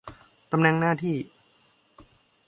[0.51, 1.17] ตำแหน่งหน้าที่